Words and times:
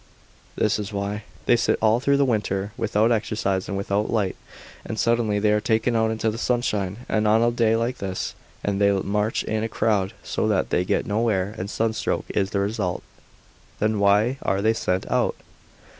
This 0.55 0.79
is 0.79 0.91
why: 0.91 1.25
They 1.45 1.55
sit 1.55 1.77
all 1.79 1.99
through 1.99 2.17
the 2.17 2.25
winter 2.25 2.71
without 2.75 3.11
exercise 3.11 3.67
and 3.67 3.77
without 3.77 4.09
light, 4.09 4.35
and 4.83 4.97
suddenly 4.97 5.37
they 5.37 5.51
are 5.51 5.61
taken 5.61 5.95
out 5.95 6.09
into 6.09 6.31
the 6.31 6.39
sunshine, 6.39 7.05
and 7.07 7.27
on 7.27 7.43
a 7.43 7.51
day 7.51 7.75
like 7.75 7.99
this, 7.99 8.33
and 8.63 8.81
they 8.81 8.91
march 8.91 9.43
in 9.43 9.63
a 9.63 9.69
crowd 9.69 10.13
so 10.23 10.47
that 10.47 10.71
they 10.71 10.85
get 10.85 11.05
no 11.05 11.29
air, 11.29 11.53
and 11.55 11.69
sunstroke 11.69 12.25
is 12.29 12.49
the 12.49 12.59
result." 12.59 13.03
"Then 13.77 13.99
why 13.99 14.39
are 14.41 14.63
they 14.63 14.73
sent 14.73 15.05
out?" 15.11 15.35